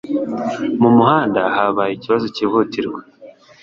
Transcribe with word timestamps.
Mu 0.81 0.89
muhanda 0.97 1.41
habaye 1.55 1.91
ikibazo 1.93 2.25
cyihutirwa. 2.35 2.99